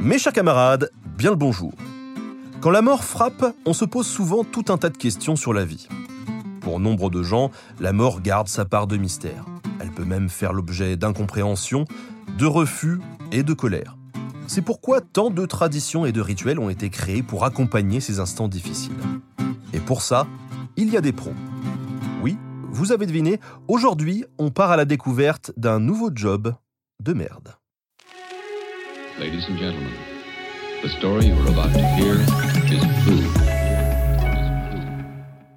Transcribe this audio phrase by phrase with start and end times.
[0.00, 1.72] Mes chers camarades, bien le bonjour.
[2.60, 5.64] Quand la mort frappe, on se pose souvent tout un tas de questions sur la
[5.64, 5.88] vie.
[6.60, 9.44] Pour nombre de gens, la mort garde sa part de mystère.
[9.80, 11.84] Elle peut même faire l'objet d'incompréhension,
[12.38, 13.00] de refus
[13.32, 13.96] et de colère.
[14.46, 18.48] C'est pourquoi tant de traditions et de rituels ont été créés pour accompagner ces instants
[18.48, 18.94] difficiles.
[19.72, 20.28] Et pour ça,
[20.76, 21.34] il y a des pros.
[22.22, 22.38] Oui,
[22.70, 26.54] vous avez deviné, aujourd'hui, on part à la découverte d'un nouveau job
[27.00, 27.57] de merde.
[29.20, 29.92] Ladies and gentlemen,
[30.80, 32.14] the story you're about to hear
[32.70, 33.26] is true.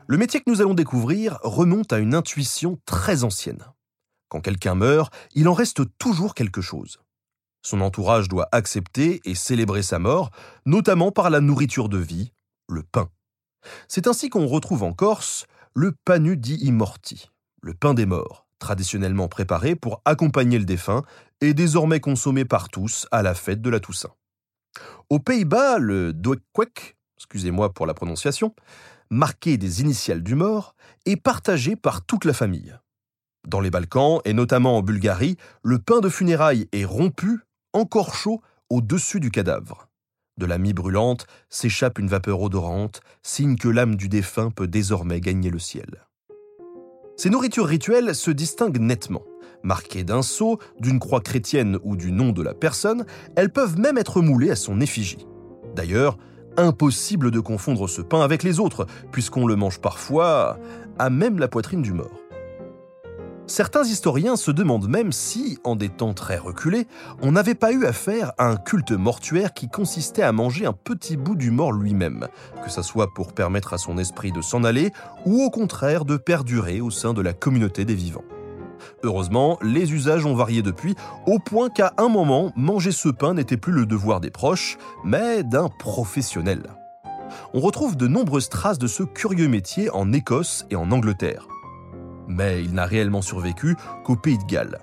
[0.07, 3.63] Le métier que nous allons découvrir remonte à une intuition très ancienne.
[4.29, 6.97] Quand quelqu'un meurt, il en reste toujours quelque chose.
[7.61, 10.31] Son entourage doit accepter et célébrer sa mort,
[10.65, 12.31] notamment par la nourriture de vie,
[12.67, 13.09] le pain.
[13.87, 15.45] C'est ainsi qu'on retrouve en Corse
[15.75, 17.29] le panu di immorti,
[17.61, 21.03] le pain des morts, traditionnellement préparé pour accompagner le défunt
[21.41, 24.13] et désormais consommé par tous à la fête de la Toussaint.
[25.09, 28.55] Aux Pays-Bas, le doekwek, excusez-moi pour la prononciation,
[29.09, 32.77] marqué des initiales du mort, est partagé par toute la famille.
[33.45, 37.41] Dans les Balkans, et notamment en Bulgarie, le pain de funérailles est rompu,
[37.73, 39.89] encore chaud, au-dessus du cadavre.
[40.37, 45.19] De la mie brûlante s'échappe une vapeur odorante, signe que l'âme du défunt peut désormais
[45.19, 46.05] gagner le ciel.
[47.21, 49.21] Ces nourritures rituelles se distinguent nettement.
[49.61, 53.05] Marquées d'un sceau, d'une croix chrétienne ou du nom de la personne,
[53.35, 55.27] elles peuvent même être moulées à son effigie.
[55.75, 56.17] D'ailleurs,
[56.57, 60.57] impossible de confondre ce pain avec les autres, puisqu'on le mange parfois
[60.97, 62.09] à même la poitrine du mort.
[63.51, 66.87] Certains historiens se demandent même si, en des temps très reculés,
[67.21, 71.17] on n'avait pas eu affaire à un culte mortuaire qui consistait à manger un petit
[71.17, 72.29] bout du mort lui-même,
[72.63, 74.93] que ce soit pour permettre à son esprit de s'en aller
[75.25, 78.23] ou au contraire de perdurer au sein de la communauté des vivants.
[79.03, 80.95] Heureusement, les usages ont varié depuis,
[81.25, 85.43] au point qu'à un moment, manger ce pain n'était plus le devoir des proches, mais
[85.43, 86.63] d'un professionnel.
[87.53, 91.49] On retrouve de nombreuses traces de ce curieux métier en Écosse et en Angleterre.
[92.27, 94.79] Mais il n'a réellement survécu qu'au pays de Galles.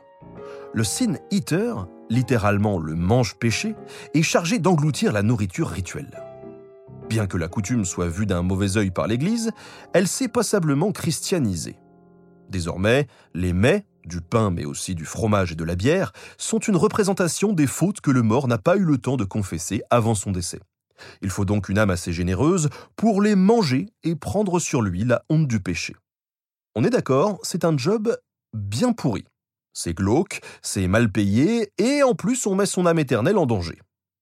[0.75, 3.75] Le sin eater, littéralement le mange-péché,
[4.15, 6.22] est chargé d'engloutir la nourriture rituelle.
[7.09, 9.50] Bien que la coutume soit vue d'un mauvais œil par l'Église,
[9.94, 11.78] elle s'est passablement christianisée.
[12.50, 16.76] Désormais, les mets, du pain mais aussi du fromage et de la bière, sont une
[16.76, 20.32] représentation des fautes que le mort n'a pas eu le temps de confesser avant son
[20.32, 20.60] décès.
[21.22, 25.22] Il faut donc une âme assez généreuse pour les manger et prendre sur lui la
[25.31, 25.94] honte du péché.
[26.81, 28.16] On est d'accord, c'est un job
[28.55, 29.25] bien pourri.
[29.72, 33.81] C'est glauque, c'est mal payé, et en plus on met son âme éternelle en danger.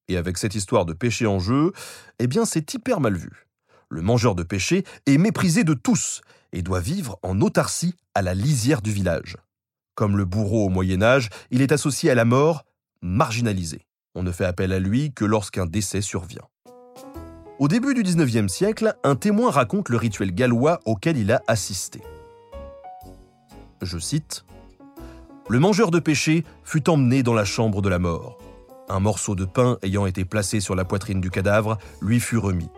[0.09, 1.73] Et avec cette histoire de péché en jeu,
[2.19, 3.47] eh bien c'est hyper mal vu.
[3.91, 6.23] Le mangeur de péché est méprisé de tous
[6.53, 9.37] et doit vivre en autarcie à la lisière du village.
[9.95, 12.65] Comme le bourreau au Moyen Âge, il est associé à la mort,
[13.03, 13.83] marginalisé.
[14.15, 16.49] On ne fait appel à lui que lorsqu'un décès survient.
[17.59, 22.01] Au début du XIXe siècle, un témoin raconte le rituel gallois auquel il a assisté.
[23.87, 24.45] Je cite
[25.49, 28.37] Le mangeur de péché fut emmené dans la chambre de la mort.
[28.89, 32.69] Un morceau de pain ayant été placé sur la poitrine du cadavre lui fut remis.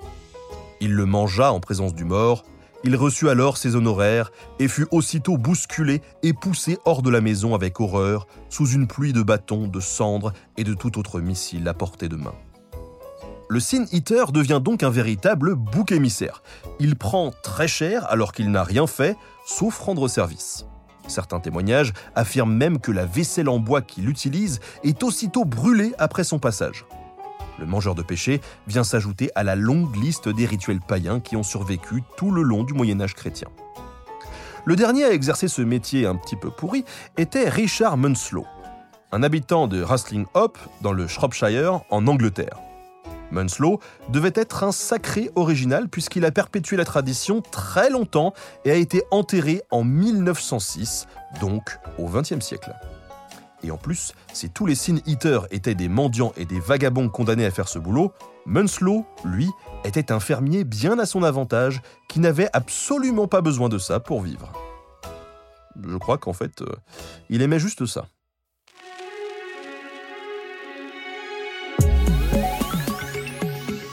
[0.82, 2.44] Il le mangea en présence du mort,
[2.84, 7.54] il reçut alors ses honoraires et fut aussitôt bousculé et poussé hors de la maison
[7.54, 11.75] avec horreur, sous une pluie de bâtons, de cendres et de tout autre missile à
[11.75, 12.34] portée de main.
[13.48, 16.42] Le Sin Eater devient donc un véritable bouc émissaire.
[16.80, 20.66] Il prend très cher alors qu'il n'a rien fait, sauf rendre service.
[21.08, 26.22] Certains témoignages affirment même que la vaisselle en bois qu'il utilise est aussitôt brûlée après
[26.22, 26.84] son passage.
[27.58, 31.43] Le mangeur de péché vient s'ajouter à la longue liste des rituels païens qui ont
[31.43, 33.49] survécu tout le long du Moyen Âge chrétien.
[34.64, 36.84] Le dernier à exercer ce métier un petit peu pourri
[37.16, 38.44] était Richard Munslow,
[39.12, 42.58] un habitant de Rustling Hope dans le Shropshire en Angleterre.
[43.30, 43.80] Munslow
[44.10, 48.32] devait être un sacré original puisqu'il a perpétué la tradition très longtemps
[48.64, 51.06] et a été enterré en 1906,
[51.40, 52.75] donc au XXe siècle.
[53.62, 57.44] Et en plus, si tous les Sin Eaters étaient des mendiants et des vagabonds condamnés
[57.44, 58.12] à faire ce boulot,
[58.46, 59.50] Munslow, lui,
[59.84, 64.22] était un fermier bien à son avantage qui n'avait absolument pas besoin de ça pour
[64.22, 64.52] vivre.
[65.86, 66.72] Je crois qu'en fait, euh,
[67.28, 68.06] il aimait juste ça.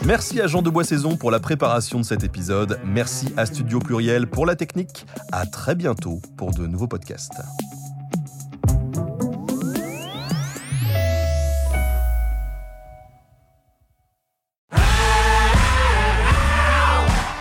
[0.05, 2.79] Merci à Jean de Boissaison pour la préparation de cet épisode.
[2.85, 5.07] Merci à Studio Pluriel pour la technique.
[5.31, 7.41] À très bientôt pour de nouveaux podcasts.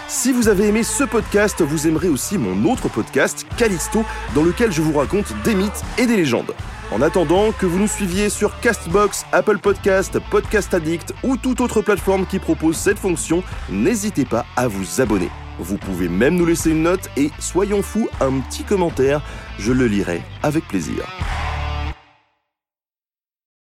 [0.09, 4.73] Si vous avez aimé ce podcast, vous aimerez aussi mon autre podcast, Callisto, dans lequel
[4.73, 6.55] je vous raconte des mythes et des légendes.
[6.95, 11.83] En attendant que vous nous suiviez sur Castbox, Apple Podcast, Podcast Addict ou toute autre
[11.83, 15.29] plateforme qui propose cette fonction, n'hésitez pas à vous abonner.
[15.59, 19.23] Vous pouvez même nous laisser une note et, soyons fous, un petit commentaire,
[19.59, 21.05] je le lirai avec plaisir.